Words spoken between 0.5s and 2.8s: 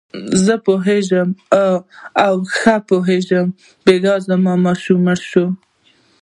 پوهېږم او ښه